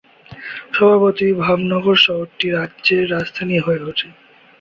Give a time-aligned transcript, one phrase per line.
[0.73, 4.07] স্বভাবতই, ভাবনগর শহরটি রাজ্যের রাজধানী হয়ে ওঠে।